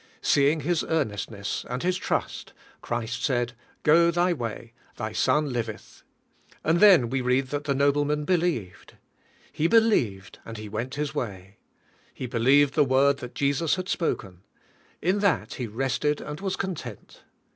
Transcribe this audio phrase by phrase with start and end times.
[0.23, 3.53] Seeing his earnestness and his trust, Christ said,
[3.83, 5.15] "Go thy way; th}?
[5.15, 6.01] son iiveth."
[6.63, 8.95] And then we read that the nobleman believed.
[9.51, 11.53] He believed, and he went his wa3^
[12.15, 14.41] He believed the word that Jesus had spoken.
[15.03, 17.21] In that he rested and was content.